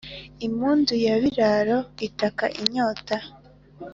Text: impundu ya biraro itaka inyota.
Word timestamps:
impundu 0.47 0.93
ya 1.05 1.15
biraro 1.21 1.77
itaka 2.07 2.45
inyota. 2.61 3.17